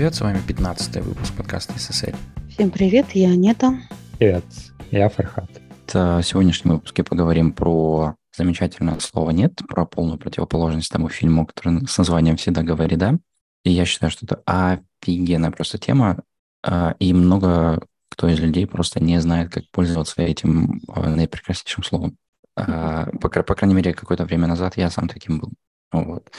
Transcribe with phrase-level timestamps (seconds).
[0.00, 2.16] привет, с вами 15 выпуск подкаста SSL.
[2.48, 3.78] Всем привет, я Анета.
[4.18, 4.46] Привет,
[4.90, 5.50] я Фархат.
[5.92, 11.98] В сегодняшнем выпуске поговорим про замечательное слово «нет», про полную противоположность тому фильму, который с
[11.98, 13.18] названием «Всегда говори да».
[13.62, 16.22] И я считаю, что это офигенная просто тема,
[16.62, 22.16] а, и много кто из людей просто не знает, как пользоваться этим а, наипрекраснейшим словом.
[22.56, 25.52] А, по, по крайней мере, какое-то время назад я сам таким был.
[25.92, 26.32] Вот.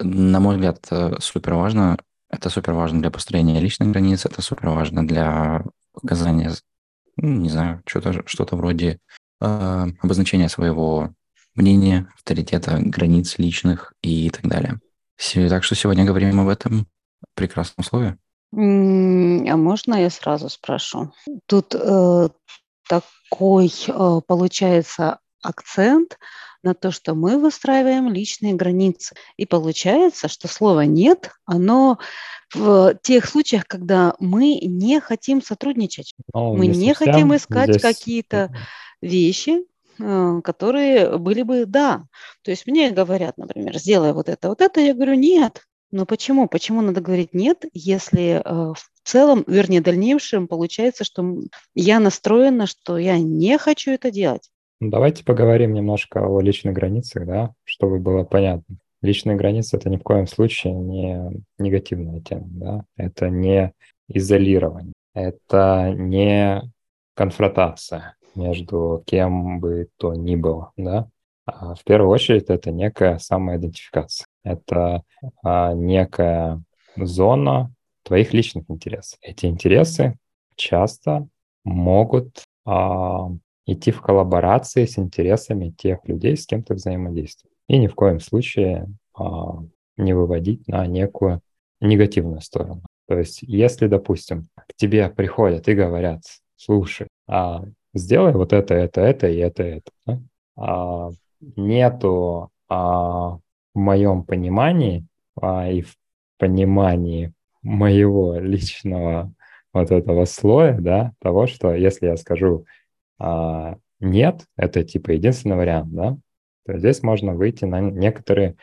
[0.00, 0.88] На мой взгляд,
[1.18, 1.98] супер важно.
[2.32, 6.50] Это супер важно для построения личных границ, это супер важно для показания,
[7.16, 8.98] ну, не знаю, что-то что вроде
[9.40, 11.10] э, обозначения своего
[11.54, 14.80] мнения, авторитета, границ личных и так далее.
[15.48, 16.86] Так что сегодня говорим об этом
[17.34, 18.18] прекрасном слове.
[18.54, 21.12] А можно я сразу спрошу?
[21.46, 22.28] Тут э,
[22.88, 26.18] такой э, получается акцент
[26.62, 29.14] на то, что мы выстраиваем личные границы.
[29.36, 31.98] И получается, что слово «нет», оно
[32.54, 36.14] в тех случаях, когда мы не хотим сотрудничать.
[36.32, 37.82] Ну, мы не хотим искать здесь...
[37.82, 38.54] какие-то
[39.00, 39.64] вещи,
[39.98, 42.04] э, которые были бы «да».
[42.42, 45.62] То есть мне говорят, например, сделай вот это, вот это, я говорю «нет».
[45.90, 46.48] Но почему?
[46.48, 51.38] Почему надо говорить «нет», если э, в целом, вернее, дальнейшем получается, что
[51.74, 54.50] я настроена, что я не хочу это делать.
[54.82, 58.78] Ну, давайте поговорим немножко о личных границах, да, чтобы было понятно.
[59.00, 63.72] Личные границы– это ни в коем случае не негативная тема, да, это не
[64.08, 66.62] изолирование, это не
[67.14, 71.08] конфронтация между кем бы то ни было, да.
[71.46, 75.04] А в первую очередь это некая самоидентификация, это
[75.44, 76.60] а, некая
[76.96, 77.72] зона
[78.02, 79.20] твоих личных интересов.
[79.22, 80.18] Эти интересы
[80.56, 81.28] часто
[81.62, 83.28] могут а,
[83.66, 87.54] идти в коллаборации с интересами тех людей, с кем ты взаимодействуешь.
[87.68, 89.58] И ни в коем случае а,
[89.96, 91.40] не выводить на некую
[91.80, 92.82] негативную сторону.
[93.08, 96.22] То есть, если, допустим, к тебе приходят и говорят,
[96.56, 97.64] слушай, а,
[97.94, 99.90] сделай вот это, это, это и это, это.
[100.06, 100.20] Да?
[100.56, 101.10] А,
[101.56, 103.38] нету а,
[103.74, 105.06] в моем понимании
[105.40, 105.96] а, и в
[106.38, 107.32] понимании
[107.62, 109.32] моего личного
[109.72, 112.66] вот этого слоя, да, того, что если я скажу
[113.18, 116.16] а, нет, это типа единственный вариант, да,
[116.66, 118.56] то здесь можно выйти на некоторые,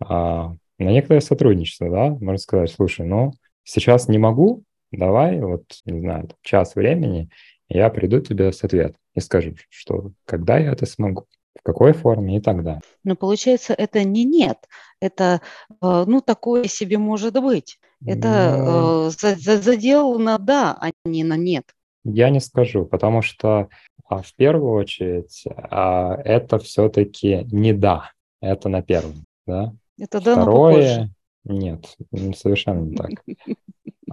[0.00, 3.32] а, на некоторое сотрудничество, да, можно сказать, слушай, ну,
[3.64, 7.28] сейчас не могу, давай, вот, не знаю, час времени,
[7.68, 11.26] я приду тебе с ответом и скажу, что когда я это смогу,
[11.58, 12.82] в какой форме и так далее.
[13.04, 14.58] Но получается, это не нет,
[15.00, 15.40] это,
[15.70, 17.78] э, ну, такое себе может быть.
[18.06, 21.74] Это ну, э, задел на да, а не на нет.
[22.04, 23.68] Я не скажу, потому что
[24.08, 29.72] а, в первую очередь а, это все-таки не да, это на первом, да.
[29.98, 31.10] Это да, Второе,
[31.44, 31.96] нет,
[32.36, 33.10] совершенно не так.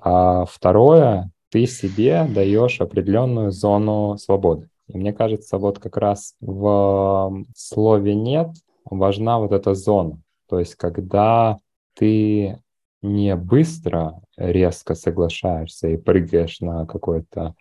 [0.02, 4.69] А второе, ты себе даешь определенную зону свободы.
[4.88, 8.50] И мне кажется, вот как раз в слове «нет»
[8.86, 10.22] важна вот эта зона.
[10.48, 11.58] То есть, когда
[11.94, 12.62] ты
[13.02, 17.56] не быстро резко соглашаешься и прыгаешь на какой-то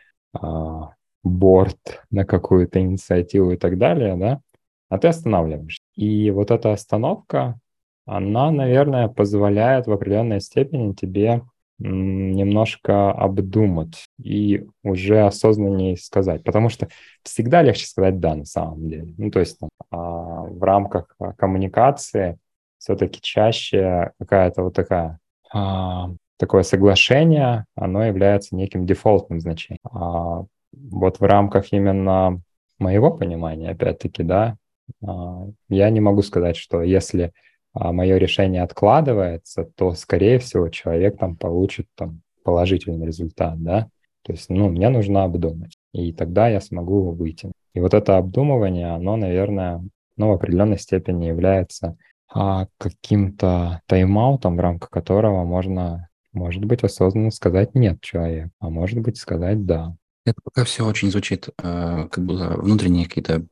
[1.23, 4.41] борт, на какую-то инициативу и так далее, да,
[4.89, 5.83] а ты останавливаешься.
[5.95, 7.59] И вот эта остановка,
[8.05, 11.43] она, наверное, позволяет в определенной степени тебе
[11.79, 16.43] немножко обдумать и уже осознаннее сказать.
[16.43, 16.89] Потому что
[17.23, 19.15] всегда легче сказать «да» на самом деле.
[19.19, 22.39] Ну, то есть там, а, в рамках коммуникации
[22.79, 25.19] все-таки чаще какая-то вот такая
[25.53, 29.81] а, такое соглашение, оно является неким дефолтным значением.
[29.91, 32.41] А вот в рамках именно
[32.79, 34.57] моего понимания, опять-таки, да,
[35.05, 37.33] а, я не могу сказать, что если
[37.73, 43.89] а, мое решение откладывается, то, скорее всего, человек там получит там положительный результат, да.
[44.23, 47.53] То есть, ну, мне нужно обдумать, и тогда я смогу выйти.
[47.75, 49.84] И вот это обдумывание, оно, наверное,
[50.16, 51.97] ну, в определенной степени является
[52.33, 59.00] а, каким-то тайм-аутом, в рамках которого можно, может быть, осознанно сказать «нет» человеку, а может
[59.00, 59.97] быть, сказать «да».
[60.24, 63.47] Это пока все очень звучит э, как бы внутренние какие-то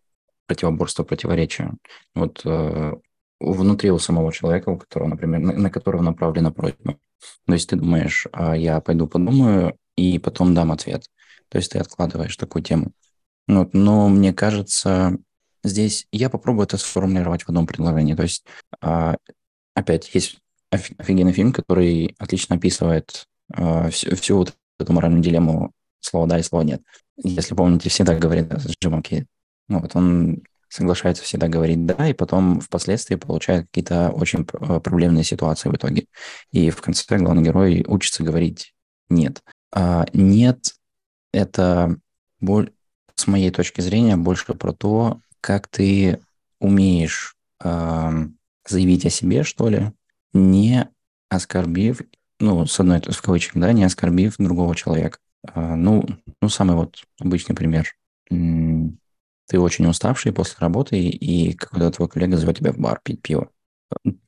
[0.47, 1.73] противоборства, противоречия.
[2.15, 2.93] Вот э,
[3.41, 6.99] внутри у самого человека, у которого, например, на, которого направлена просьба.
[7.47, 11.05] То есть ты думаешь, а я пойду подумаю и потом дам ответ.
[11.49, 12.91] То есть ты откладываешь такую тему.
[13.47, 13.73] Вот.
[13.73, 15.17] Но мне кажется,
[15.63, 18.15] здесь я попробую это сформулировать в одном предложении.
[18.15, 18.45] То есть,
[18.83, 19.15] э,
[19.75, 20.39] опять, есть
[20.75, 26.43] офигенный фильм, который отлично описывает э, всю, всю вот эту моральную дилемму слова «да» и
[26.43, 26.83] слова «нет».
[27.17, 29.27] Если помните, всегда говорит с Джимом Керри.
[29.69, 35.25] Ну, вот он соглашается всегда говорить «да», и потом впоследствии получает какие-то очень э, проблемные
[35.25, 36.07] ситуации в итоге.
[36.51, 38.75] И в конце главный герой учится говорить
[39.09, 39.43] «нет».
[39.73, 40.75] А «Нет»—
[41.33, 41.97] это,
[43.15, 46.21] с моей точки зрения, больше про то, как ты
[46.59, 48.11] умеешь э,
[48.67, 49.93] заявить о себе, что ли,
[50.35, 50.89] не
[51.31, 52.03] оскорбив,
[52.41, 55.19] ну, с одной, в кавычках, да, не оскорбив другого человека.
[55.55, 56.05] Э, ну,
[56.43, 57.95] ну, самый вот обычный пример.
[58.29, 63.51] Ты очень уставший после работы, и когда твой коллега зовет тебя в бар пить пиво.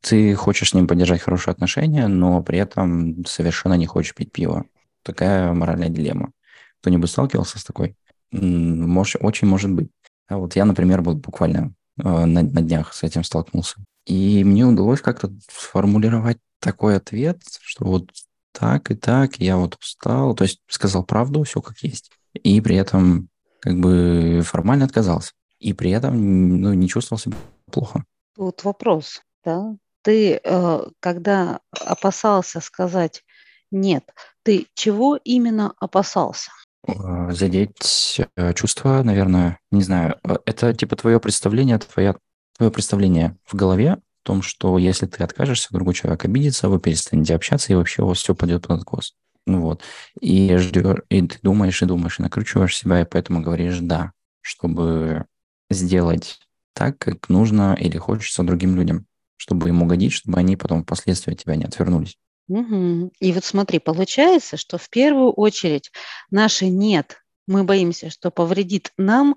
[0.00, 4.66] Ты хочешь с ним поддержать хорошие отношения, но при этом совершенно не хочешь пить пиво.
[5.02, 6.32] Такая моральная дилемма.
[6.80, 7.96] Кто-нибудь сталкивался с такой?
[8.30, 9.88] Может, очень может быть.
[10.28, 13.76] А вот я, например, был буквально э, на, на днях с этим столкнулся.
[14.06, 18.10] И мне удалось как-то сформулировать такой ответ, что вот
[18.52, 22.10] так и так, я вот устал, то есть сказал правду, все как есть.
[22.32, 23.28] И при этом
[23.60, 25.32] как бы формально отказался.
[25.58, 27.36] И при этом ну, не чувствовал себя
[27.70, 28.04] плохо.
[28.34, 29.76] Тут вопрос, да?
[30.02, 33.24] Ты, э, когда опасался сказать
[33.70, 34.04] нет,
[34.42, 36.50] ты чего именно опасался?
[36.86, 40.18] Э, задеть э, чувства, наверное, не знаю.
[40.44, 42.14] Это типа твое представление, твоя,
[42.56, 47.34] твое представление в голове о том, что если ты откажешься, другой человек обидится, вы перестанете
[47.34, 49.14] общаться, и вообще у вас все пойдет под откос.
[49.46, 49.82] Ну вот.
[50.20, 55.24] И ждешь, и ты думаешь, и думаешь, и накручиваешь себя, и поэтому говоришь «да», чтобы
[55.70, 56.40] сделать
[56.72, 59.06] так, как нужно или хочется другим людям,
[59.36, 62.18] чтобы им угодить, чтобы они потом впоследствии от тебя не отвернулись.
[62.48, 63.12] Угу.
[63.18, 65.90] И вот смотри, получается, что в первую очередь
[66.30, 69.36] наше «нет» мы боимся, что повредит нам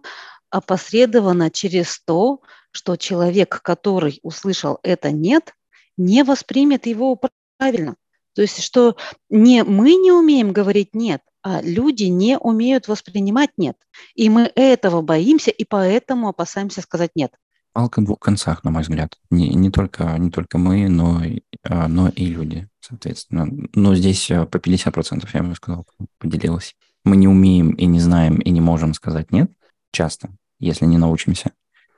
[0.50, 2.42] опосредованно через то,
[2.72, 5.54] что человек, который услышал это «нет»,
[5.98, 7.20] не воспримет его
[7.58, 7.96] правильно.
[8.36, 8.96] То есть, что
[9.30, 13.78] не мы не умеем говорить «нет», а люди не умеют воспринимать «нет».
[14.16, 17.34] И мы этого боимся, и поэтому опасаемся сказать «нет».
[17.74, 19.18] Палка в двух концах, на мой взгляд.
[19.30, 21.22] Не, не, только, не только мы, но,
[21.64, 23.48] а, но и люди, соответственно.
[23.74, 25.86] Но здесь а, по 50%, я бы сказал,
[26.18, 26.76] поделилась.
[27.06, 29.52] Мы не умеем и не знаем и не можем сказать «нет»
[29.92, 31.52] часто, если не научимся.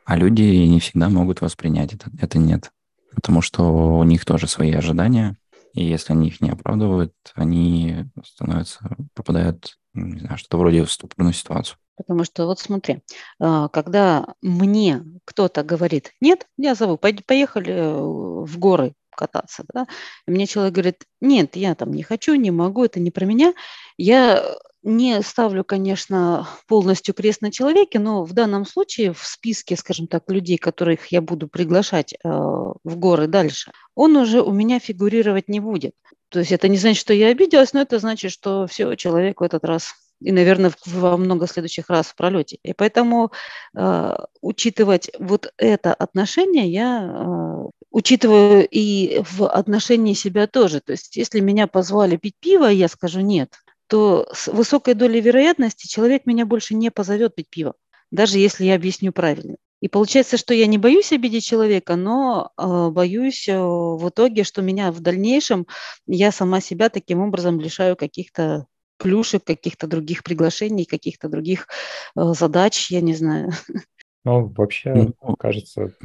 [0.05, 2.71] А люди не всегда могут воспринять это, это «нет».
[3.13, 3.63] Потому что
[3.97, 5.37] у них тоже свои ожидания,
[5.73, 8.79] и если они их не оправдывают, они становятся,
[9.13, 11.77] попадают, ну, не знаю, что-то вроде в ступорную ситуацию.
[11.97, 13.01] Потому что вот смотри,
[13.39, 19.87] а, когда мне кто-то говорит, нет, я зову, поехали э, в горы кататься, да,
[20.25, 23.53] мне человек говорит, нет, я там не хочу, не могу, это не про меня,
[23.97, 24.43] я
[24.83, 30.23] не ставлю, конечно, полностью крест на человеке, но в данном случае в списке, скажем так,
[30.29, 35.59] людей, которых я буду приглашать э, в горы дальше, он уже у меня фигурировать не
[35.59, 35.93] будет.
[36.29, 39.43] То есть это не значит, что я обиделась, но это значит, что все, человек в
[39.43, 42.57] этот раз и, наверное, во много следующих раз в пролете.
[42.63, 43.31] И поэтому
[43.75, 50.79] э, учитывать вот это отношение я э, учитываю и в отношении себя тоже.
[50.79, 53.49] То есть если меня позвали пить пиво, я скажу нет,
[53.91, 57.73] то с высокой долей вероятности человек меня больше не позовет пить пиво,
[58.09, 59.57] даже если я объясню правильно.
[59.81, 64.61] И получается, что я не боюсь обидеть человека, но э, боюсь э, в итоге, что
[64.61, 65.67] меня в дальнейшем,
[66.07, 68.65] я сама себя таким образом лишаю каких-то
[68.97, 71.67] плюшек, каких-то других приглашений, каких-то других
[72.15, 73.51] э, задач, я не знаю.
[74.23, 75.95] Ну, вообще, ну, кажется,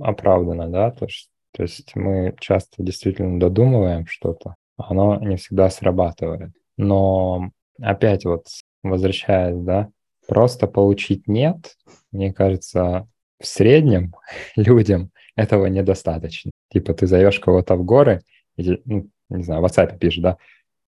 [0.00, 6.50] оправданно, да, то, что, то есть мы часто действительно додумываем что-то, оно не всегда срабатывает.
[6.78, 8.46] Но опять вот
[8.82, 9.90] возвращаясь, да,
[10.26, 11.76] просто получить нет,
[12.12, 13.08] мне кажется,
[13.40, 14.14] в среднем
[14.56, 16.50] людям этого недостаточно.
[16.72, 18.22] Типа ты зовешь кого-то в горы,
[18.56, 20.38] и, ну, не знаю, в WhatsApp пишешь, да,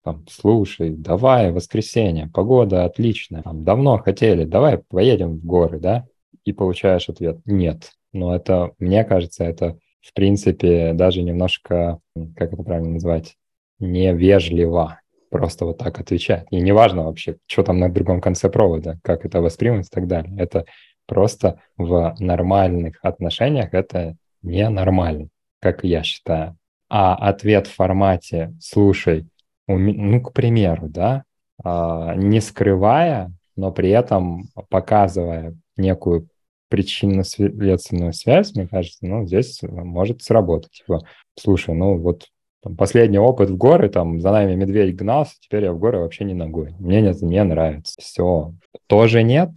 [0.03, 6.07] там, слушай, давай, воскресенье, погода отличная, там, давно хотели, давай поедем в горы, да,
[6.45, 7.93] и получаешь ответ «нет».
[8.13, 12.01] Но это, мне кажется, это, в принципе, даже немножко,
[12.35, 13.37] как это правильно назвать,
[13.79, 15.00] невежливо
[15.31, 16.47] просто вот так отвечать.
[16.51, 20.35] И неважно вообще, что там на другом конце провода, как это воспримут и так далее.
[20.39, 20.67] Это
[21.07, 25.29] просто в нормальных отношениях это ненормально,
[25.61, 26.57] как я считаю.
[26.89, 29.27] А ответ в формате «слушай»,
[29.69, 31.23] ну, к примеру, да,
[31.63, 36.29] а, не скрывая, но при этом показывая некую
[36.69, 40.73] причинно-следственную связь, мне кажется, ну, здесь может сработать.
[40.73, 41.01] Типа,
[41.39, 42.27] слушай, ну, вот
[42.63, 46.25] там, последний опыт в горы, там, за нами медведь гнался, теперь я в горы вообще
[46.25, 46.75] не ногой.
[46.79, 47.95] Мне нет, мне нравится.
[47.99, 48.53] Все.
[48.87, 49.51] Тоже нет?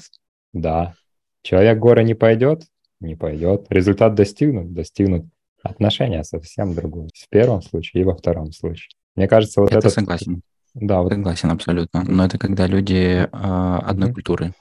[0.53, 0.93] Да.
[1.41, 2.63] Человек в горы не пойдет?
[3.01, 3.65] Не пойдет.
[3.69, 4.73] Результат достигнут?
[4.73, 5.25] Достигнут.
[5.61, 7.09] Отношения совсем другое.
[7.13, 8.89] В первом случае и во втором случае.
[9.15, 9.79] Мне кажется, вот это...
[9.79, 10.41] Это согласен.
[10.73, 11.11] Да, вот...
[11.11, 12.03] Согласен абсолютно.
[12.03, 14.53] Но это когда люди э, одной культуры.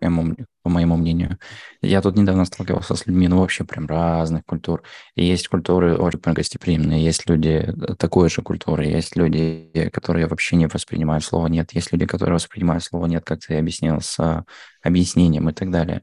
[0.00, 1.38] По моему мнению.
[1.82, 4.82] Я тут недавно сталкивался с людьми, ну, вообще прям разных культур.
[5.14, 10.56] И есть культуры очень гостеприимные, есть люди э, такой же культуры, есть люди, которые вообще
[10.56, 14.44] не воспринимают слово «нет», есть люди, которые воспринимают слово «нет», как ты объяснил, с а,
[14.82, 16.02] объяснением и так далее.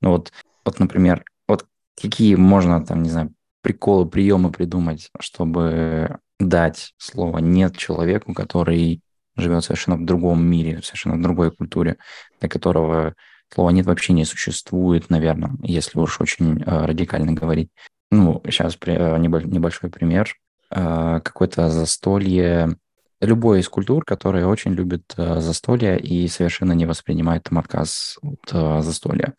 [0.00, 0.32] Ну, вот,
[0.64, 1.66] вот, например, вот
[2.00, 9.00] какие можно, там, не знаю, приколы, приемы придумать, чтобы дать слово «нет» человеку, который
[9.36, 11.96] живет совершенно в другом мире, совершенно в другой культуре,
[12.40, 13.14] для которого
[13.52, 17.70] слова «нет» вообще не существует, наверное, если уж очень э, радикально говорить.
[18.10, 20.34] Ну, сейчас э, небольшой пример.
[20.70, 22.76] Э, какое-то застолье,
[23.20, 29.34] любой из культур, которые очень любят застолье и совершенно не воспринимают там отказ от застолья.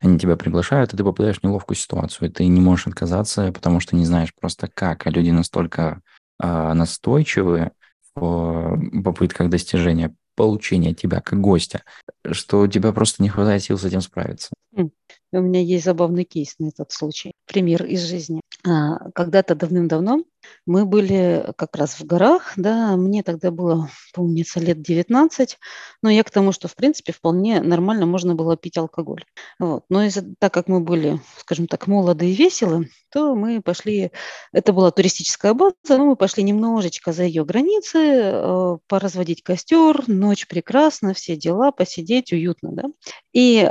[0.00, 3.78] Они тебя приглашают, и ты попадаешь в неловкую ситуацию, и ты не можешь отказаться, потому
[3.78, 6.00] что не знаешь просто как, а люди настолько
[6.42, 7.70] настойчивы,
[8.14, 11.82] в попытках достижения получения тебя как гостя,
[12.30, 14.50] что у тебя просто не хватает сил с этим справиться.
[14.74, 14.90] Хм.
[15.32, 17.32] У меня есть забавный кейс на этот случай.
[17.46, 18.40] Пример из жизни.
[18.66, 20.24] А, когда-то давным-давно
[20.66, 25.58] мы были как раз в горах, да, мне тогда было, помнится, лет 19,
[26.02, 29.24] но я к тому, что, в принципе, вполне нормально можно было пить алкоголь.
[29.58, 29.84] Вот.
[29.88, 34.12] Но из так как мы были, скажем так, молоды и веселы, то мы пошли,
[34.52, 40.46] это была туристическая база, но мы пошли немножечко за ее границы, э, поразводить костер, ночь
[40.46, 42.84] прекрасна, все дела, посидеть уютно, да.
[43.32, 43.70] И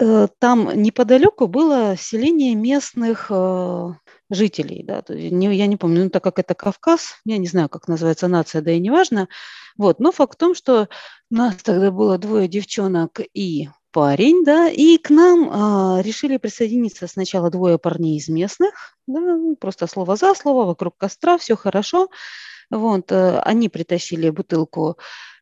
[0.00, 3.88] Э, там неподалеку было селение местных э,
[4.30, 7.46] жителей, да, то есть не, я не помню, ну, так как это Кавказ, я не
[7.46, 9.28] знаю, как называется нация, да и неважно,
[9.76, 10.88] вот, но факт в том, что
[11.30, 17.50] нас тогда было двое девчонок и парень, да, и к нам а, решили присоединиться сначала
[17.50, 19.20] двое парней из местных, да,
[19.58, 22.08] просто слово за слово, вокруг костра, все хорошо,
[22.70, 24.96] вот, а, они притащили бутылку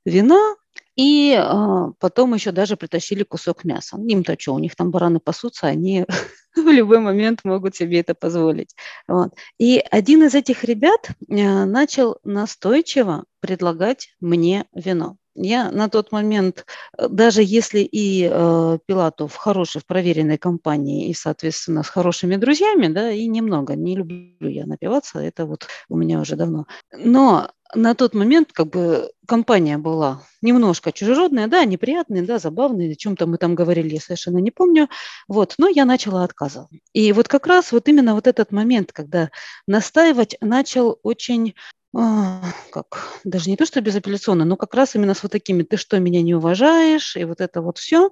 [0.05, 0.57] вина,
[0.99, 3.97] и а, потом еще даже притащили кусок мяса.
[3.97, 6.05] Им-то что, у них там бараны пасутся, они
[6.57, 8.75] в любой момент могут себе это позволить.
[9.07, 9.33] Вот.
[9.59, 15.17] И один из этих ребят а, начал настойчиво предлагать мне вино.
[15.41, 21.09] Я на тот момент, э, даже если и э, Пилату в хорошей, в проверенной компании
[21.09, 25.97] и, соответственно, с хорошими друзьями, да, и немного, не люблю я напиваться, это вот у
[25.97, 26.67] меня уже давно.
[26.93, 32.95] Но на тот момент как бы компания была немножко чужеродная, да, неприятная, да, забавная, о
[32.95, 34.89] чем-то мы там говорили, я совершенно не помню,
[35.27, 36.71] вот, но я начала отказывать.
[36.93, 39.31] И вот как раз вот именно вот этот момент, когда
[39.67, 41.55] настаивать начал очень
[41.97, 45.77] а, как, даже не то, что безапелляционно, но как раз именно с вот такими, ты
[45.77, 48.11] что, меня не уважаешь, и вот это вот все.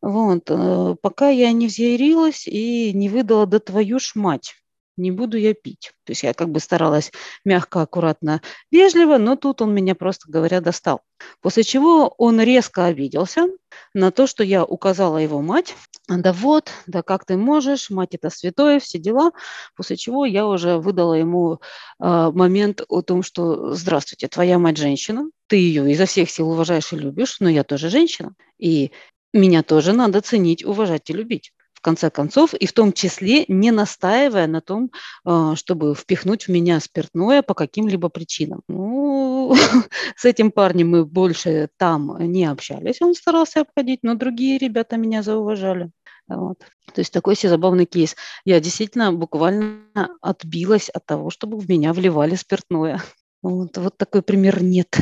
[0.00, 4.54] Вот, э, пока я не взъярилась и не выдала, да твою ж мать,
[4.98, 5.92] не буду я пить.
[6.04, 7.12] То есть я как бы старалась
[7.44, 11.02] мягко, аккуратно, вежливо, но тут он меня, просто говоря, достал.
[11.40, 13.48] После чего он резко обиделся
[13.94, 15.74] на то, что я указала его мать.
[16.08, 19.32] Да вот, да как ты можешь, мать это святое, все дела.
[19.76, 25.30] После чего я уже выдала ему э, момент о том, что здравствуйте, твоя мать женщина,
[25.46, 28.34] ты ее изо всех сил уважаешь и любишь, но я тоже женщина.
[28.58, 28.92] И
[29.32, 31.52] меня тоже надо ценить, уважать и любить
[31.88, 34.90] конце концов, и в том числе не настаивая на том,
[35.24, 38.60] а, чтобы впихнуть в меня спиртное по каким-либо причинам.
[38.68, 39.54] Ну,
[40.16, 45.22] с этим парнем мы больше там не общались, он старался обходить, но другие ребята меня
[45.22, 45.90] зауважали.
[46.28, 46.58] Вот.
[46.92, 48.16] То есть такой себе забавный кейс.
[48.44, 53.00] Я действительно буквально отбилась от того, чтобы в меня вливали спиртное.
[53.40, 54.98] Вот, вот такой пример нет.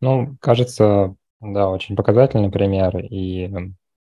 [0.00, 2.96] Ну, кажется, да, очень показательный пример.
[2.98, 3.50] И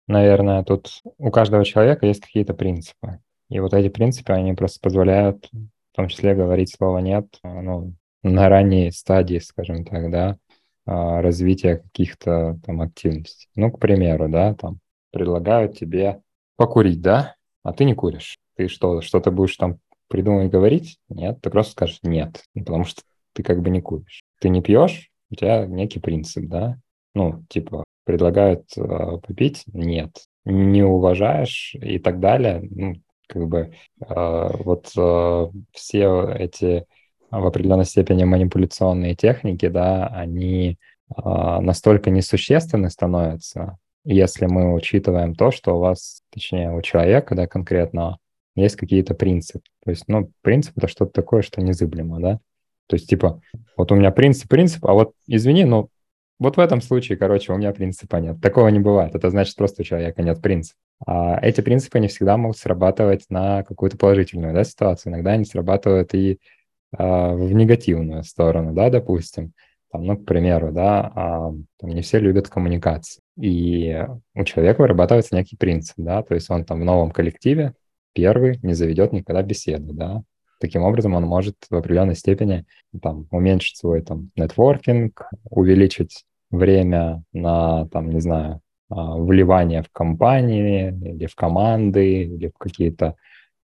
[0.08, 3.20] наверное, тут у каждого человека есть какие-то принципы.
[3.50, 5.50] И вот эти принципы, они просто позволяют
[5.96, 10.38] в том числе говорить слово «нет» ну, на ранней стадии, скажем так, да,
[10.86, 13.48] а, развития каких-то там активностей.
[13.56, 14.80] Ну, к примеру, да, там
[15.12, 16.22] предлагают тебе
[16.58, 18.38] покурить, да, а ты не куришь.
[18.58, 19.78] Ты что, что ты будешь там
[20.10, 20.98] придумывать говорить?
[21.08, 24.22] Нет, ты просто скажешь «нет», потому что ты как бы не куришь.
[24.42, 26.78] Ты не пьешь, у тебя некий принцип, да,
[27.14, 30.18] ну, типа, предлагают э, попить, нет.
[30.46, 32.62] Не уважаешь и так далее.
[32.70, 32.96] Ну,
[33.28, 36.86] как бы э, вот э, все эти
[37.32, 40.78] в определенной степени манипуляционные техники, да, они
[41.18, 48.20] настолько несущественны становятся, если мы учитываем то, что у вас, точнее, у человека, да, конкретно,
[48.56, 49.66] есть какие-то принципы.
[49.84, 52.40] То есть, ну, принцип— это что-то такое, что незыблемо, да?
[52.88, 53.42] То есть, типа,
[53.76, 55.90] вот у меня принцип, принцип, а вот, извини, но
[56.40, 58.42] вот в этом случае, короче, у меня принципа нет.
[58.42, 59.16] Такого не бывает.
[59.16, 60.80] Это значит, просто у человека нет принципа.
[61.06, 65.14] А эти принципы не всегда могут срабатывать на какую-то положительную да, ситуацию.
[65.14, 66.40] Иногда они срабатывают и
[66.98, 69.54] а, в негативную сторону, да, допустим.
[69.92, 73.22] Там, ну, к примеру, да, а, там не все любят коммуникации.
[73.40, 77.74] И у человека вырабатывается некий принцип, да, то есть он там в новом коллективе
[78.14, 80.24] первый не заведет никогда беседу, да.
[80.60, 82.66] Таким образом он может в определенной степени
[83.02, 90.90] там уменьшить свой там нетворкинг, увеличить время на там, не знаю, а, вливание в компании
[90.90, 93.16] или в команды или в какие-то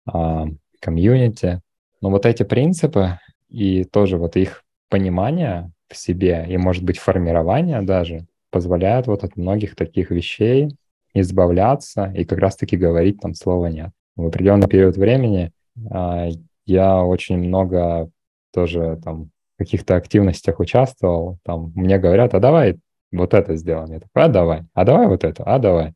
[0.06, 0.46] а,
[0.80, 1.60] комьюнити.
[2.00, 3.18] Но вот эти принципы
[3.48, 9.36] и тоже вот их понимание в себе и, может быть, формирование даже позволяют вот от
[9.36, 10.70] многих таких вещей
[11.14, 13.90] избавляться и как раз-таки говорить там слова «нет».
[14.16, 15.52] В определенный период времени
[15.90, 16.28] а,
[16.70, 18.10] я очень много
[18.52, 21.38] тоже там каких-то активностях участвовал.
[21.44, 22.78] Там мне говорят, а давай
[23.12, 23.92] вот это сделаем.
[23.92, 25.92] Я такой, а давай, а давай вот это, а давай.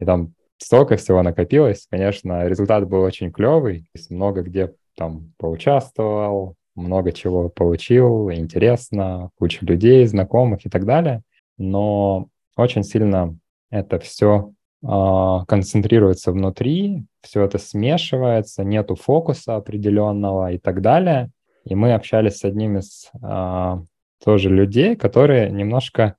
[0.00, 1.86] И там столько всего накопилось.
[1.90, 3.90] Конечно, результат был очень клевый.
[4.08, 11.22] Много где там поучаствовал, много чего получил, интересно, куча людей, знакомых и так далее.
[11.58, 13.36] Но очень сильно
[13.70, 14.52] это все
[14.82, 21.30] э, а, концентрируется внутри, все это смешивается, нету фокуса определенного и так далее.
[21.64, 23.82] И мы общались с одним из э,
[24.24, 26.16] тоже людей, которые немножко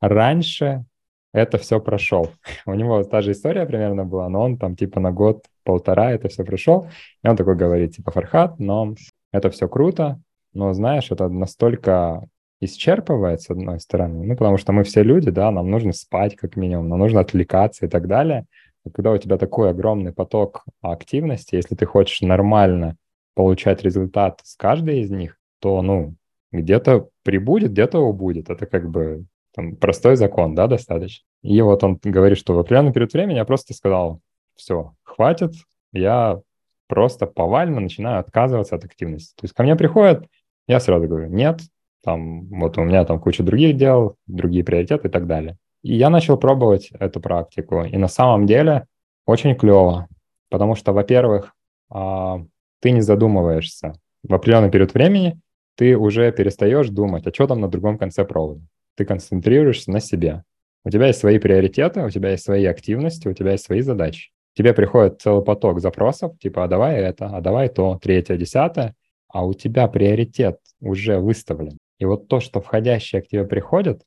[0.00, 0.84] раньше
[1.32, 2.30] это все прошел.
[2.66, 6.44] У него та же история примерно была, но он там типа на год-полтора это все
[6.44, 6.88] прошел.
[7.22, 8.94] И он такой говорит, типа, Фархат, но
[9.32, 10.20] это все круто,
[10.52, 12.26] но знаешь, это настолько
[12.60, 16.54] исчерпывает, с одной стороны, ну, потому что мы все люди, да, нам нужно спать как
[16.54, 18.44] минимум, нам нужно отвлекаться и так далее.
[18.84, 22.96] И когда у тебя такой огромный поток активности, если ты хочешь нормально
[23.34, 26.14] получать результат с каждой из них, то, ну,
[26.50, 28.50] где-то прибудет, где-то убудет.
[28.50, 29.24] Это как бы
[29.54, 31.24] там, простой закон, да, достаточно.
[31.42, 34.20] И вот он говорит, что в определенный период времени я просто сказал,
[34.54, 35.52] все, хватит,
[35.92, 36.40] я
[36.88, 39.34] просто повально начинаю отказываться от активности.
[39.36, 40.26] То есть ко мне приходят,
[40.66, 41.60] я сразу говорю, нет,
[42.02, 45.56] там, вот у меня там куча других дел, другие приоритеты и так далее.
[45.82, 47.84] И я начал пробовать эту практику.
[47.84, 48.86] И на самом деле
[49.26, 50.08] очень клево,
[50.48, 51.54] потому что, во-первых,
[51.90, 52.44] а,
[52.80, 53.94] ты не задумываешься.
[54.22, 55.40] В определенный период времени
[55.76, 58.62] ты уже перестаешь думать, а что там на другом конце провода
[58.96, 60.44] ты концентрируешься на себе.
[60.84, 64.30] У тебя есть свои приоритеты, у тебя есть свои активности, у тебя есть свои задачи.
[64.54, 68.94] Тебе приходит целый поток запросов, типа, а давай это, а давай то, третье, десятое,
[69.28, 71.78] а у тебя приоритет уже выставлен.
[71.98, 74.02] И вот то, что входящее к тебе приходит,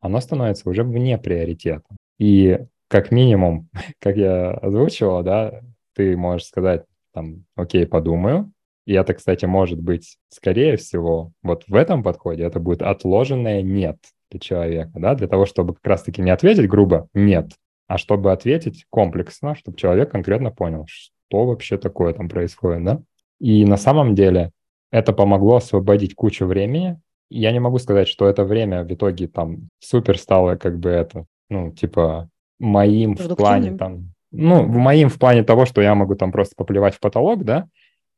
[0.00, 1.96] оно становится уже вне приоритета.
[2.18, 3.68] И как минимум,
[4.00, 5.62] как я озвучивал, да,
[5.94, 8.52] ты можешь сказать, там, окей, подумаю.
[8.86, 13.96] И это, кстати, может быть, скорее всего, вот в этом подходе это будет отложенное «нет»
[14.30, 17.50] для человека, да, для того, чтобы как раз-таки не ответить грубо «нет»,
[17.88, 23.02] а чтобы ответить комплексно, чтобы человек конкретно понял, что вообще такое там происходит, да.
[23.40, 24.52] И на самом деле
[24.90, 27.00] это помогло освободить кучу времени.
[27.28, 31.26] Я не могу сказать, что это время в итоге там супер стало как бы это,
[31.48, 36.14] ну, типа моим в плане там, ну, в моим в плане того, что я могу
[36.14, 37.68] там просто поплевать в потолок, да,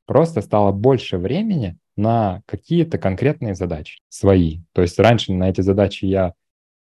[0.07, 4.61] просто стало больше времени на какие-то конкретные задачи свои.
[4.73, 6.35] То есть раньше на эти задачи я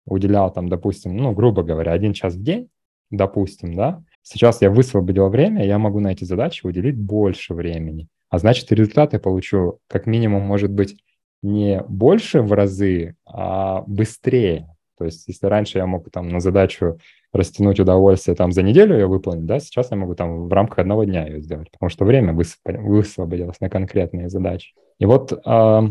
[0.06, 2.70] уделял там, допустим, ну, грубо говоря, один час в день,
[3.10, 4.04] допустим, да.
[4.22, 8.08] Сейчас я высвободил время, я могу на эти задачи уделить больше времени.
[8.30, 10.98] А значит, результаты получу как минимум, может быть,
[11.41, 14.67] не больше в разы, а быстрее.
[14.97, 16.97] То есть, если раньше я мог там на задачу
[17.32, 21.04] растянуть удовольствие там за неделю ее выполнить, да, сейчас я могу там в рамках одного
[21.04, 24.73] дня ее сделать, потому что время высвободилось на конкретные задачи.
[24.97, 25.82] И вот э,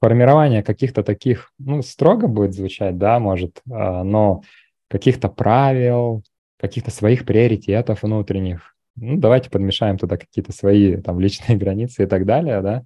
[0.00, 4.42] формирование каких-то таких, ну, строго будет звучать, да, может, э, но
[4.88, 6.22] каких-то правил,
[6.58, 12.26] каких-то своих приоритетов внутренних, ну, давайте подмешаем туда какие-то свои там личные границы и так
[12.26, 12.84] далее, да,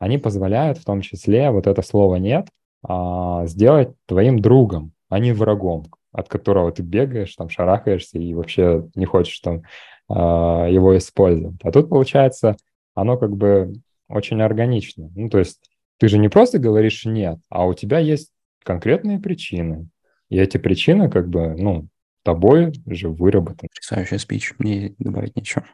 [0.00, 2.48] они позволяют в том числе вот это слово «нет»
[2.82, 8.88] а, сделать твоим другом, а не врагом, от которого ты бегаешь, там шарахаешься и вообще
[8.96, 9.62] не хочешь там
[10.08, 11.60] а, его использовать.
[11.62, 12.56] А тут, получается,
[12.94, 13.74] оно как бы
[14.08, 15.10] очень органично.
[15.14, 15.60] Ну, то есть
[15.98, 18.32] ты же не просто говоришь «нет», а у тебя есть
[18.64, 19.88] конкретные причины.
[20.30, 21.88] И эти причины как бы, ну,
[22.22, 23.68] тобой же выработаны.
[23.68, 25.66] Потрясающая спич, мне добавить нечего.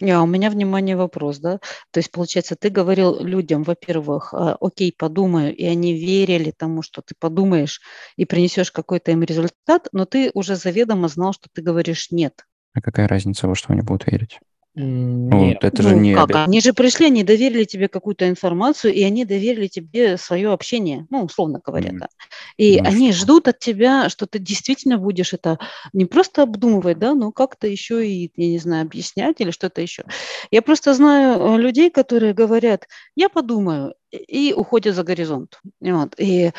[0.00, 1.58] Не, а у меня, внимание, вопрос, да?
[1.90, 7.02] То есть, получается, ты говорил людям, во-первых, а, окей, подумаю, и они верили тому, что
[7.02, 7.80] ты подумаешь
[8.16, 12.44] и принесешь какой-то им результат, но ты уже заведомо знал, что ты говоришь нет.
[12.72, 14.38] А какая разница, во что они будут верить?
[14.76, 15.58] Нет.
[15.62, 16.30] Вот, это же ну, не как?
[16.32, 21.24] Они же пришли, они доверили тебе какую-то информацию, и они доверили тебе свое общение, ну,
[21.24, 21.98] условно говоря, mm.
[21.98, 22.08] да.
[22.56, 23.22] И ну, они что?
[23.22, 25.58] ждут от тебя, что ты действительно будешь это
[25.92, 30.04] не просто обдумывать, да, но как-то еще и, я не знаю, объяснять или что-то еще.
[30.52, 35.60] Я просто знаю э, людей, которые говорят, я подумаю, и уходят за горизонт.
[35.80, 36.14] Вот.
[36.18, 36.52] И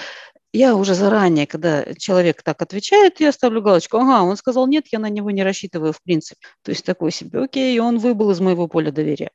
[0.53, 4.99] я уже заранее, когда человек так отвечает, я ставлю галочку, ага, он сказал нет, я
[4.99, 6.45] на него не рассчитываю в принципе.
[6.63, 9.31] То есть такой себе, окей, он выбыл из моего поля доверия.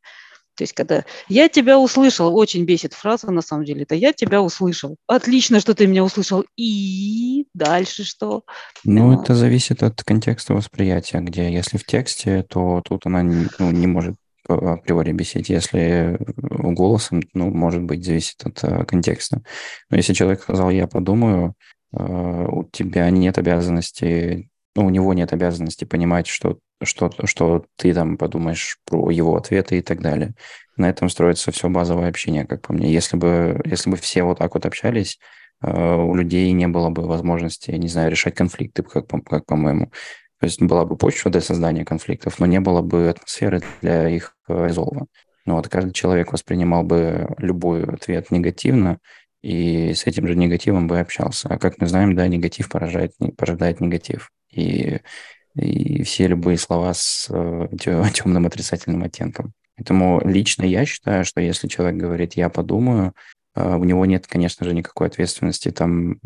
[0.56, 4.40] То есть, когда я тебя услышал, очень бесит фраза, на самом деле, это я тебя
[4.40, 4.96] услышал.
[5.06, 6.46] Отлично, что ты меня услышал.
[6.56, 8.42] И дальше что?
[8.82, 13.86] Ну, это зависит от контекста восприятия, где если в тексте, то тут она ну, не
[13.86, 14.16] может
[14.48, 15.48] априори бесить.
[15.48, 19.42] Если голосом, ну, может быть, зависит от э, контекста.
[19.90, 21.54] Но если человек сказал, я подумаю,
[21.92, 27.94] э, у тебя нет обязанности, ну, у него нет обязанности понимать, что, что, что ты
[27.94, 30.34] там подумаешь про его ответы и так далее.
[30.76, 32.92] На этом строится все базовое общение, как по мне.
[32.92, 35.18] Если бы, если бы все вот так вот общались,
[35.62, 39.90] э, у людей не было бы возможности, не знаю, решать конфликты, как, как по-моему.
[40.38, 44.36] То есть была бы почва для создания конфликтов, но не было бы атмосферы для их
[44.48, 45.06] э, резолва.
[45.46, 48.98] Ну вот каждый человек воспринимал бы любой ответ негативно,
[49.42, 51.48] и с этим же негативом бы общался.
[51.48, 54.30] А как мы знаем, да, негатив поражает, порождает негатив.
[54.50, 54.98] И,
[55.54, 59.52] и все любые слова с э, темным отрицательным оттенком.
[59.76, 63.14] Поэтому лично я считаю, что если человек говорит «я подумаю»,
[63.54, 65.70] э, у него нет, конечно же, никакой ответственности.
[65.70, 66.18] Там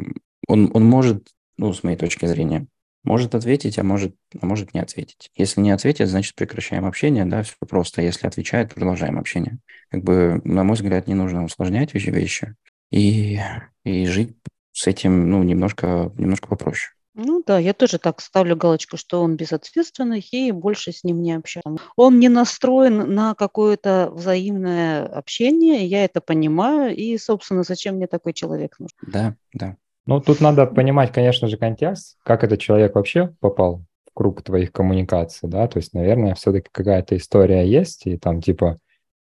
[0.48, 2.66] он, он может, ну, с моей точки зрения,
[3.02, 5.30] может ответить, а может, а может не ответить.
[5.34, 8.02] Если не ответит, значит прекращаем общение, да, все просто.
[8.02, 9.58] Если отвечает, продолжаем общение.
[9.90, 12.54] Как бы, на мой взгляд, не нужно усложнять вещи, вещи
[12.90, 13.38] и,
[13.84, 14.36] и жить
[14.72, 16.92] с этим, ну, немножко, немножко попроще.
[17.14, 21.32] Ну да, я тоже так ставлю галочку, что он безответственный, и больше с ним не
[21.32, 21.64] общаюсь.
[21.96, 28.32] Он не настроен на какое-то взаимное общение, я это понимаю, и, собственно, зачем мне такой
[28.32, 28.96] человек нужен?
[29.02, 29.76] Да, да.
[30.06, 34.72] Ну, тут надо понимать, конечно же, контекст, как этот человек вообще попал в круг твоих
[34.72, 38.78] коммуникаций, да, то есть, наверное, все-таки какая-то история есть, и там, типа,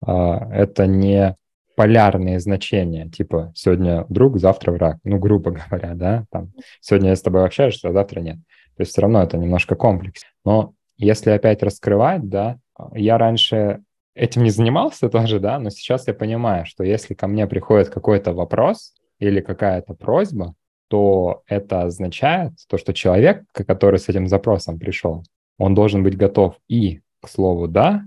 [0.06, 1.37] э, это не
[1.76, 7.22] полярные значения, типа, сегодня друг, завтра враг, ну, грубо говоря, да, там, сегодня я с
[7.22, 8.37] тобой общаюсь, а завтра нет.
[8.76, 10.22] То есть все равно это немножко комплекс.
[10.44, 12.58] Но если опять раскрывать, да,
[12.92, 13.82] я раньше
[14.14, 18.32] этим не занимался тоже, да, но сейчас я понимаю, что если ко мне приходит какой-то
[18.32, 20.54] вопрос или какая-то просьба,
[20.94, 25.24] то это означает то, что человек, который с этим запросом пришел,
[25.59, 28.04] он должен быть готов и к слову «да»,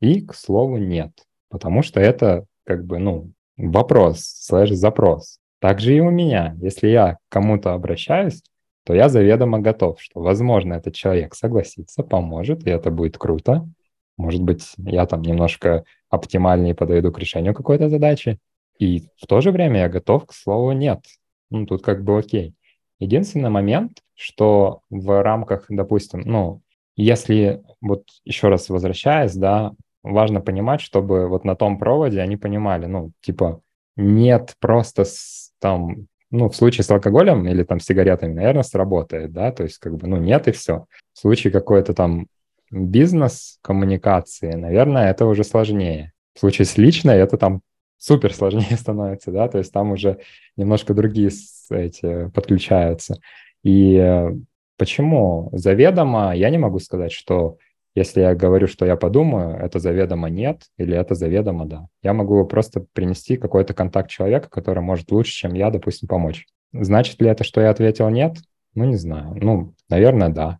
[0.00, 1.10] и к слову «нет».
[1.50, 5.38] Потому что это как бы, ну, вопрос, слэш-запрос.
[5.58, 6.56] Также и у меня.
[6.62, 8.42] Если я к кому-то обращаюсь,
[8.86, 13.68] то я заведомо готов, что, возможно, этот человек согласится, поможет, и это будет круто.
[14.16, 18.38] Может быть, я там немножко оптимальнее подойду к решению какой-то задачи.
[18.78, 21.00] И в то же время я готов к слову «нет»
[21.50, 22.54] ну, тут как бы окей.
[22.98, 26.62] Единственный момент, что в рамках, допустим, ну,
[26.96, 32.86] если вот еще раз возвращаясь, да, важно понимать, чтобы вот на том проводе они понимали,
[32.86, 33.60] ну, типа,
[33.96, 39.52] нет просто с, там, ну, в случае с алкоголем или там сигаретами, наверное, сработает, да,
[39.52, 40.86] то есть как бы, ну, нет и все.
[41.12, 42.26] В случае какой-то там
[42.70, 46.12] бизнес-коммуникации, наверное, это уже сложнее.
[46.34, 47.62] В случае с личной это там
[48.00, 50.18] супер сложнее становится, да, то есть там уже
[50.56, 51.30] немножко другие
[51.70, 53.20] эти подключаются.
[53.62, 54.30] И э,
[54.76, 57.58] почему заведомо я не могу сказать, что
[57.94, 61.86] если я говорю, что я подумаю, это заведомо нет или это заведомо да.
[62.02, 66.46] Я могу просто принести какой-то контакт человека, который может лучше, чем я, допустим, помочь.
[66.72, 68.38] Значит ли это, что я ответил нет?
[68.74, 69.34] Ну, не знаю.
[69.34, 70.58] Ну, наверное, да.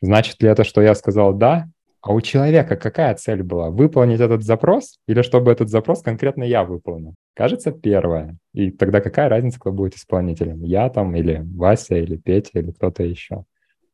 [0.00, 1.68] Значит ли это, что я сказал да?
[2.02, 3.70] А у человека какая цель была?
[3.70, 7.14] Выполнить этот запрос или чтобы этот запрос конкретно я выполнил?
[7.34, 8.36] Кажется, первое.
[8.54, 10.62] И тогда какая разница, кто будет исполнителем?
[10.62, 13.44] Я там или Вася, или Петя, или кто-то еще?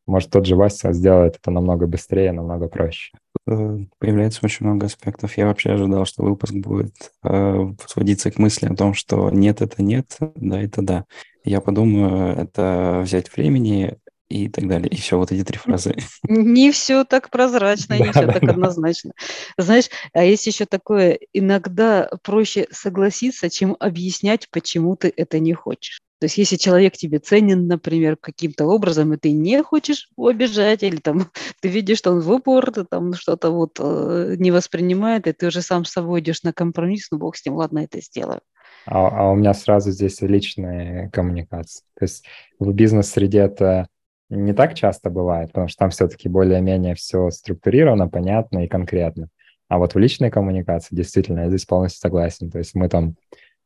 [0.06, 3.12] Может, тот же Вася сделает это намного быстрее, намного проще.
[3.48, 5.36] Э, появляется очень много аспектов.
[5.36, 9.82] Я вообще ожидал, что выпуск будет э, сводиться к мысли о том, что нет, это
[9.82, 11.04] нет, да, это да.
[11.44, 13.96] Я подумаю, это взять времени,
[14.28, 14.88] и так далее.
[14.88, 15.96] И все, вот эти три фразы.
[16.28, 19.12] Не все так прозрачно, не все так однозначно.
[19.56, 26.00] Знаешь, а есть еще такое, иногда проще согласиться, чем объяснять, почему ты это не хочешь.
[26.18, 30.82] То есть если человек тебе ценен, например, каким-то образом, и ты не хочешь его обижать,
[30.82, 35.26] или там ты видишь, что он в упор, ты там что-то вот э, не воспринимает,
[35.26, 38.00] и ты уже сам с собой идешь на компромисс, ну бог с ним, ладно, это
[38.00, 38.40] сделаю.
[38.86, 41.84] А, а у меня сразу здесь личная коммуникация.
[41.98, 42.24] То есть
[42.58, 43.88] в бизнес-среде это
[44.28, 49.28] не так часто бывает, потому что там все-таки более-менее все структурировано, понятно и конкретно.
[49.68, 52.50] А вот в личной коммуникации действительно я здесь полностью согласен.
[52.50, 53.16] То есть мы там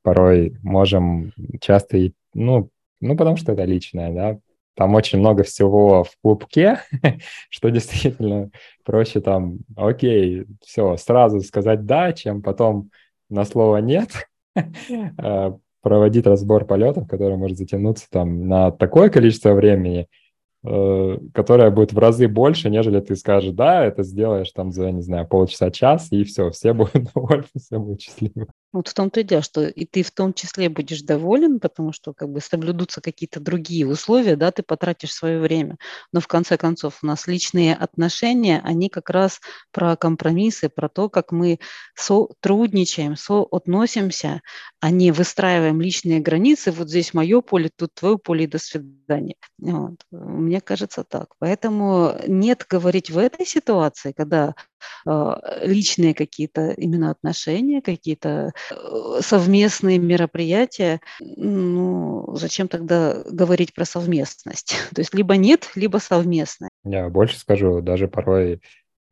[0.02, 2.70] порой можем часто, и, ну,
[3.00, 4.38] ну, потому что это личное, да,
[4.74, 6.80] там очень много всего в клубке,
[7.50, 8.50] что действительно
[8.84, 12.90] проще там, окей, все, сразу сказать «да», чем потом
[13.28, 14.10] на слово «нет»
[14.56, 20.08] э, проводить разбор полетов, который может затянуться там на такое количество времени,
[20.64, 25.02] э, которое будет в разы больше, нежели ты скажешь, да, это сделаешь там за, не
[25.02, 28.46] знаю, полчаса, час, и все, все будут довольны, все будут счастливы.
[28.72, 32.12] Вот в том-то и дело, что и ты в том числе будешь доволен, потому что
[32.12, 35.76] как бы соблюдутся какие-то другие условия, да, ты потратишь свое время.
[36.12, 39.40] Но в конце концов у нас личные отношения, они как раз
[39.72, 41.58] про компромиссы, про то, как мы
[41.96, 44.40] сотрудничаем, соотносимся,
[44.78, 46.70] а не выстраиваем личные границы.
[46.70, 49.34] Вот здесь мое поле, тут твое поле, и до свидания.
[49.58, 49.96] Вот.
[50.12, 51.34] Мне кажется так.
[51.38, 54.54] Поэтому нет говорить в этой ситуации, когда
[55.06, 64.74] личные какие-то именно отношения, какие-то Э, совместные мероприятия, ну, зачем тогда говорить про совместность?
[64.94, 66.70] То есть либо нет, либо совместное.
[66.84, 68.60] Я больше скажу, даже порой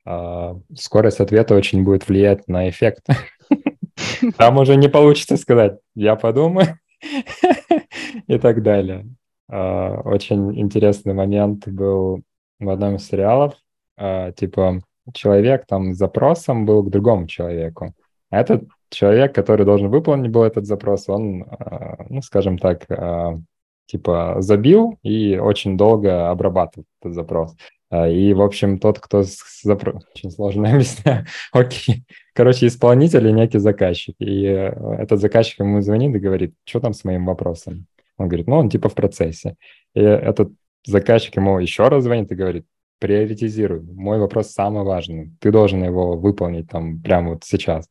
[0.06, 3.06] э, скорость ответа очень будет влиять на эффект.
[4.36, 6.78] Там уже не получится сказать, я подумаю
[8.26, 9.06] и так далее.
[9.50, 12.22] А, очень интересный момент был
[12.60, 13.54] в одном из сериалов,
[13.96, 14.80] а, типа
[15.12, 17.94] человек там с запросом был к другому человеку.
[18.30, 23.38] А этот человек, который должен выполнить был этот запрос, он, а, ну, скажем так, а,
[23.86, 27.56] типа забил и очень долго обрабатывал этот запрос.
[27.90, 29.22] А, и, в общем, тот, кто
[29.62, 30.04] запрос...
[30.14, 31.26] Очень сложно объяснять.
[31.52, 32.04] Окей.
[32.34, 34.14] Короче, исполнитель и некий заказчик.
[34.18, 37.86] И э, этот заказчик ему звонит и говорит, что там с моим вопросом?
[38.18, 39.56] Он говорит, ну, он типа в процессе.
[39.94, 40.52] И этот
[40.84, 42.66] заказчик ему еще раз звонит и говорит,
[42.98, 43.80] приоритизируй.
[43.80, 45.32] Мой вопрос самый важный.
[45.40, 47.88] Ты должен его выполнить там прямо вот сейчас.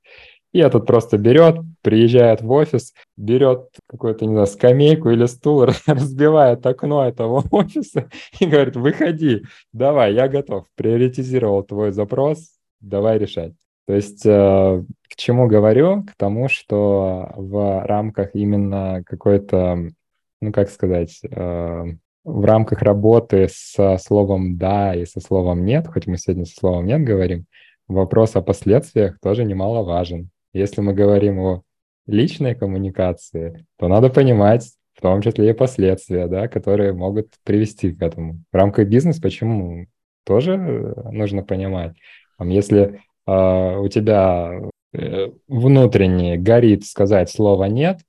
[0.54, 6.66] И этот просто берет, приезжает в офис, берет какую-то, не знаю, скамейку или стул, разбивает
[6.66, 9.44] окно этого офиса и говорит, выходи,
[9.74, 13.54] давай, я готов, приоритизировал твой запрос, давай решать.
[13.88, 16.04] То есть э, к чему говорю?
[16.04, 19.92] К тому, что в рамках именно какой-то,
[20.42, 21.86] ну как сказать, э,
[22.28, 26.86] в рамках работы со словом «да» и со словом «нет», хоть мы сегодня со словом
[26.86, 27.46] «нет» говорим,
[27.88, 30.30] вопрос о последствиях тоже немаловажен.
[30.52, 31.62] Если мы говорим о
[32.06, 38.02] личной коммуникации, то надо понимать в том числе и последствия, да, которые могут привести к
[38.02, 38.42] этому.
[38.52, 39.86] В рамках бизнеса почему?
[40.26, 41.96] Тоже нужно понимать.
[42.42, 44.52] Если э, у тебя
[44.92, 48.00] э, внутренне горит сказать слово «нет»,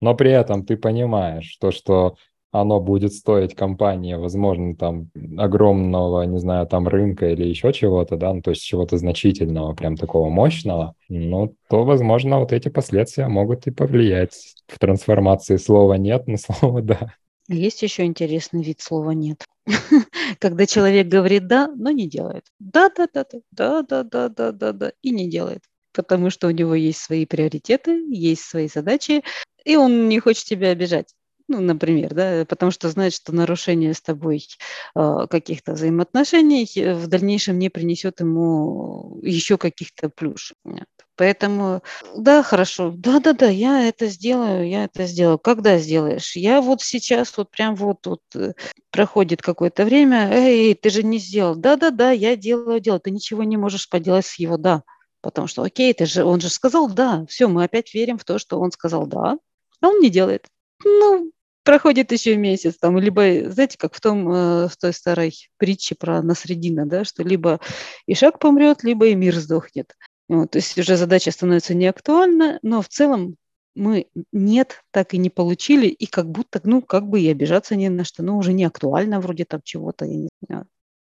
[0.00, 2.16] но при этом ты понимаешь то, что
[2.52, 8.34] оно будет стоить компании, возможно, там огромного, не знаю, там рынка или еще чего-то, да,
[8.34, 13.66] ну, то есть чего-то значительного, прям такого мощного, ну, то, возможно, вот эти последствия могут
[13.66, 17.14] и повлиять в трансформации слова «нет» на слово «да».
[17.48, 19.44] Есть еще интересный вид слова «нет».
[20.38, 22.44] Когда человек говорит «да», но не делает.
[22.58, 25.62] Да-да-да-да, да-да-да-да-да-да, и не делает.
[25.92, 29.22] Потому что у него есть свои приоритеты, есть свои задачи,
[29.64, 31.14] и он не хочет тебя обижать
[31.50, 34.46] ну, например, да, потому что знает, что нарушение с тобой
[34.94, 40.54] э, каких-то взаимоотношений э, в дальнейшем не принесет ему еще каких-то плюш.
[40.64, 40.86] Нет.
[41.16, 41.82] Поэтому,
[42.16, 45.40] да, хорошо, да-да-да, я это сделаю, я это сделаю.
[45.40, 46.36] Когда сделаешь?
[46.36, 48.52] Я вот сейчас, вот прям вот, вот э,
[48.92, 51.56] проходит какое-то время, эй, ты же не сделал.
[51.56, 53.00] Да-да-да, я делаю, делаю.
[53.00, 54.84] Ты ничего не можешь поделать с его «да».
[55.20, 57.26] Потому что, окей, ты же, он же сказал «да».
[57.28, 59.36] Все, мы опять верим в то, что он сказал «да»,
[59.80, 60.46] а он не делает.
[60.84, 65.94] Ну, проходит еще месяц, там, либо, знаете, как в том, э, в той старой притче
[65.94, 67.60] про Насредина, да, что либо
[68.06, 69.94] Ишак помрет, либо и мир сдохнет.
[70.28, 73.36] Вот, то есть уже задача становится неактуальна, но в целом
[73.74, 77.88] мы нет, так и не получили, и как будто, ну, как бы и обижаться не
[77.88, 80.66] на что, ну, уже не актуально вроде там чего-то, я не знаю.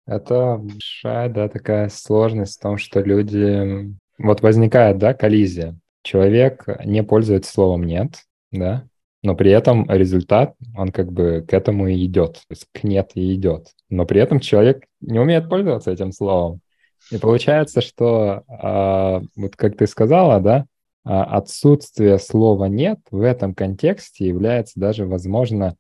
[0.06, 3.94] Это большая, да, такая сложность в том, что люди...
[4.18, 5.78] Вот возникает, да, коллизия.
[6.02, 8.86] Человек не пользуется словом «нет», да,
[9.22, 13.11] но при этом результат, он как бы к этому и идет, то есть к нет
[13.14, 13.68] и идет.
[13.88, 16.61] Но при этом человек не умеет пользоваться этим словом.
[17.11, 20.66] И получается, что, а, вот как ты сказала, да,
[21.04, 25.76] а, отсутствие слова «нет» в этом контексте является даже, возможно,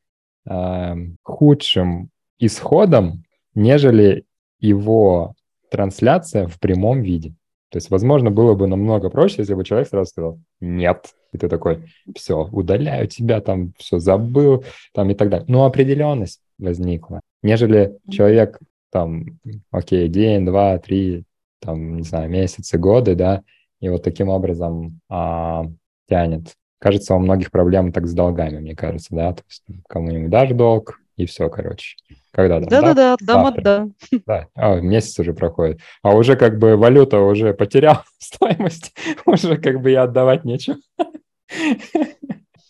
[0.46, 3.24] а, худшим исходом,
[3.54, 4.24] нежели
[4.58, 5.34] его
[5.70, 7.34] трансляция в прямом виде.
[7.70, 11.48] То есть, возможно, было бы намного проще, если бы человек сразу сказал «нет», и ты
[11.48, 11.84] такой
[12.16, 15.46] «все, удаляю тебя, там все забыл», там и так далее.
[15.48, 18.58] Но определенность возникла, нежели человек
[18.90, 19.38] там,
[19.70, 21.24] окей, день, два, три,
[21.60, 23.42] там, не знаю, месяцы, годы, да,
[23.80, 25.66] и вот таким образом а,
[26.08, 26.54] тянет.
[26.78, 30.99] Кажется, у многих проблем так с долгами, мне кажется, да, то есть кому-нибудь дашь долг,
[31.20, 31.96] и все, короче.
[32.32, 32.68] Когда там?
[32.68, 33.88] Да-да-да, дам да.
[34.26, 35.80] Да, а, месяц уже проходит.
[36.02, 38.94] А уже как бы валюта уже потеряла стоимость,
[39.26, 40.76] уже как бы и отдавать нечего.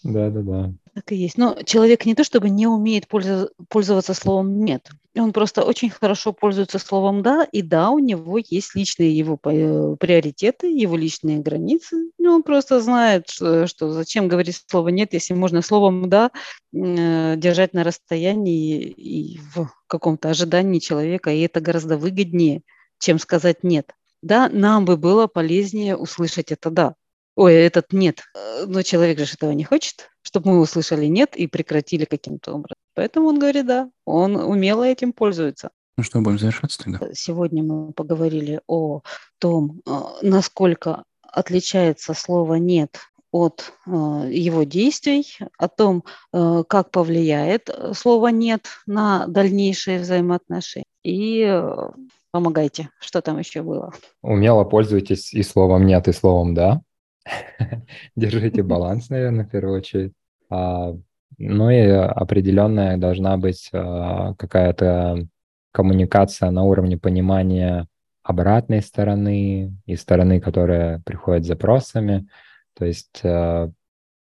[0.02, 0.72] Да-да-да.
[1.00, 1.38] Так и есть.
[1.38, 4.90] Но человек не то чтобы не умеет пользоваться словом «нет».
[5.16, 10.66] Он просто очень хорошо пользуется словом «да», и да, у него есть личные его приоритеты,
[10.66, 12.10] его личные границы.
[12.18, 16.32] И он просто знает, что, что зачем говорить слово «нет», если можно словом «да»
[16.74, 22.60] э, держать на расстоянии и в каком-то ожидании человека, и это гораздо выгоднее,
[22.98, 23.90] чем сказать «нет».
[24.20, 26.94] Да, нам бы было полезнее услышать это «да»,
[27.40, 28.22] ой, этот нет.
[28.34, 32.76] Э, но человек же этого не хочет, чтобы мы услышали нет и прекратили каким-то образом.
[32.94, 35.70] Поэтому он говорит да, он умело этим пользуется.
[35.96, 37.00] Ну что, будем завершаться тогда?
[37.14, 39.00] Сегодня мы поговорили о
[39.38, 39.90] том, э,
[40.22, 42.98] насколько отличается слово «нет»
[43.32, 45.24] от э, его действий,
[45.56, 50.84] о том, э, как повлияет слово «нет» на дальнейшие взаимоотношения.
[51.04, 51.90] И э,
[52.32, 52.90] помогайте.
[53.00, 53.94] Что там еще было?
[54.20, 56.82] Умело пользуйтесь и словом «нет», и словом «да».
[58.16, 60.12] Держите баланс, наверное, в первую очередь.
[60.48, 60.94] А,
[61.38, 65.26] ну и определенная должна быть а, какая-то
[65.72, 67.86] коммуникация на уровне понимания
[68.22, 72.28] обратной стороны и стороны, которая приходит с запросами.
[72.74, 73.70] То есть а,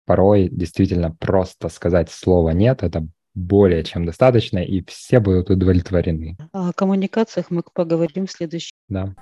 [0.04, 6.38] порой действительно просто сказать слово «нет»— это более чем достаточно, и все будут удовлетворены.
[6.52, 8.72] О коммуникациях мы поговорим в следующем.
[8.88, 9.14] Да.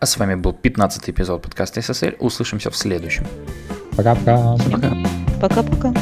[0.00, 2.16] А с вами был 15 эпизод подкаста SSL.
[2.18, 3.26] Услышимся в следующем.
[3.96, 4.56] Пока-пока.
[5.40, 5.92] Пока-пока.